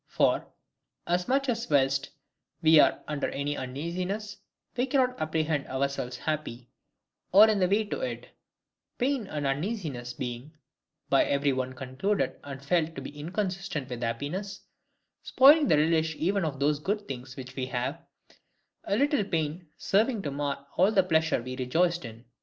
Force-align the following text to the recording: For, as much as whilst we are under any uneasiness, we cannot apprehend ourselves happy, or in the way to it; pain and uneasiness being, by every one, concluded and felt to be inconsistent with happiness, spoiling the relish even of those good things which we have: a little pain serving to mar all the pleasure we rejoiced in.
For, 0.07 0.47
as 1.05 1.27
much 1.27 1.47
as 1.47 1.69
whilst 1.69 2.09
we 2.63 2.79
are 2.79 3.03
under 3.07 3.29
any 3.29 3.55
uneasiness, 3.55 4.37
we 4.75 4.87
cannot 4.87 5.15
apprehend 5.21 5.67
ourselves 5.67 6.17
happy, 6.17 6.71
or 7.31 7.47
in 7.47 7.59
the 7.59 7.67
way 7.67 7.83
to 7.83 7.99
it; 8.01 8.29
pain 8.97 9.27
and 9.27 9.45
uneasiness 9.45 10.13
being, 10.13 10.57
by 11.07 11.25
every 11.25 11.53
one, 11.53 11.73
concluded 11.73 12.39
and 12.43 12.65
felt 12.65 12.95
to 12.95 13.01
be 13.03 13.11
inconsistent 13.11 13.91
with 13.91 14.01
happiness, 14.01 14.61
spoiling 15.21 15.67
the 15.67 15.77
relish 15.77 16.15
even 16.17 16.45
of 16.45 16.59
those 16.59 16.79
good 16.79 17.07
things 17.07 17.35
which 17.35 17.55
we 17.55 17.67
have: 17.67 18.01
a 18.85 18.95
little 18.97 19.23
pain 19.23 19.67
serving 19.77 20.23
to 20.23 20.31
mar 20.31 20.65
all 20.77 20.91
the 20.91 21.03
pleasure 21.03 21.43
we 21.43 21.55
rejoiced 21.55 22.05
in. 22.05 22.25